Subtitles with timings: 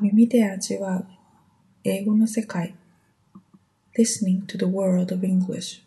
[0.00, 1.06] 耳で味わう
[1.84, 2.74] 英語の世界
[3.98, 5.82] Listening to the world of English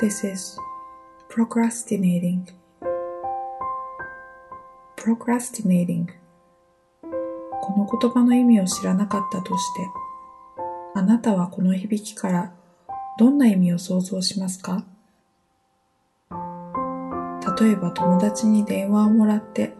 [0.00, 0.58] This is
[1.30, 2.40] procrastinating
[4.96, 6.06] procrastinating
[7.62, 9.86] この言葉の意味を知らなかったとして
[10.96, 12.52] あなたはこの響きから
[13.16, 14.84] どんな意味を想像しますか
[17.60, 19.72] 例えば友達に電話をもらって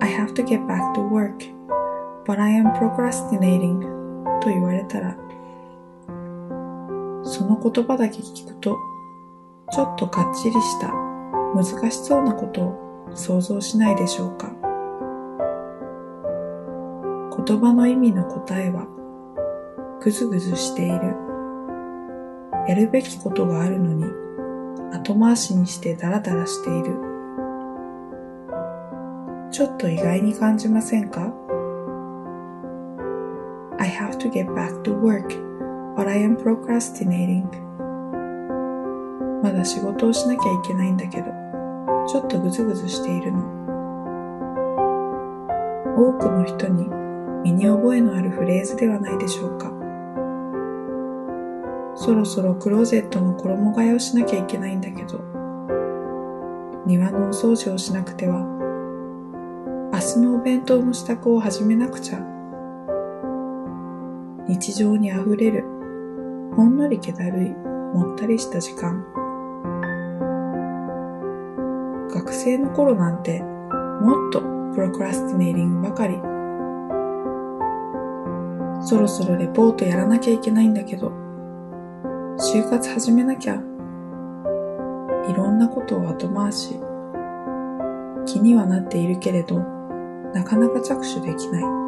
[0.00, 1.55] I have to get back to work,
[2.26, 3.80] but I am procrastinating
[4.40, 5.16] と言われたら
[7.22, 8.76] その言葉だけ聞くと
[9.72, 10.92] ちょっとかっちりした
[11.54, 14.52] 難しそうなことを想像しないでしょうか。
[17.46, 18.86] 言葉の意味の答えは
[20.00, 21.14] ぐずぐずしている。
[22.68, 24.04] やるべきことがあるのに
[24.92, 26.96] 後回しにしてダラダラしている。
[29.52, 31.32] ちょっと意外に感じませんか？
[33.96, 35.28] Have to get back to work,
[35.96, 37.48] but I am procrastinating.
[39.42, 41.26] まだ仕事をしなきゃいけないんだけど、
[42.06, 43.38] ちょっとぐずぐずしているの。
[45.96, 46.88] 多くの人に
[47.42, 49.72] 身に覚えのあるフレーズではないでしょうか。
[51.94, 55.18] そろそろクローゼットの衣替えをしなきゃいけないんだけど、
[56.84, 58.40] 庭のお掃除をしなくては、
[59.92, 62.35] 明日のお弁当の支度を始めなくちゃ。
[64.48, 65.62] 日常にあふれる、
[66.54, 69.04] ほんのり気だるい、もったりした時間。
[72.14, 74.40] 学生の頃なんて、もっと
[74.74, 76.14] プロクラスティネーリングばかり。
[78.82, 81.10] そろそろレポートやらなきゃいけないんだけど、
[82.38, 83.54] 就活始めなきゃ。
[85.28, 86.78] いろんなことを後回し。
[88.26, 89.58] 気にはなっているけれど、
[90.34, 91.85] なかなか着手できない。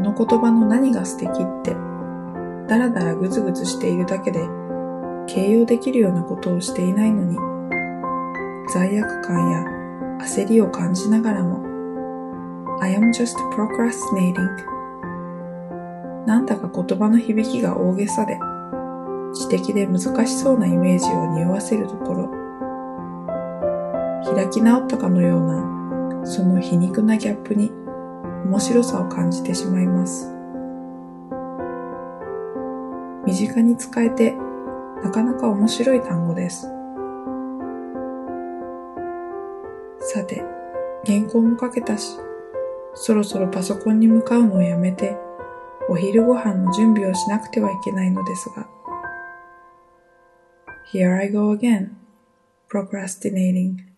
[0.00, 1.72] この言葉の何が素敵って、
[2.66, 4.40] だらだらぐずぐずしているだけで、
[5.26, 7.36] 形容できるようなことをしていないのに、
[8.72, 9.62] 罪悪感や
[10.24, 11.60] 焦りを感じながらも、
[12.80, 14.48] I am just procrastinating
[16.26, 18.38] なんだか言葉の響きが大げさで、
[19.34, 22.30] 知的で難しそうなイメージを匂わせるところ、
[24.34, 27.70] 開き直ったかのような、その皮肉なギャップに
[28.44, 30.30] 面白さを感じてしまいます。
[33.26, 34.32] 身近に使えて
[35.02, 36.62] なかなか面白い単語です。
[40.00, 40.42] さて、
[41.06, 42.16] 原稿も書けたし、
[42.94, 45.16] そろそろパソコンに向かうのをやめて、
[45.88, 48.66] お昼ご飯の準備をしなくてはいけないのですが。
[50.92, 51.90] Here I go again,
[52.68, 53.89] procrastinating.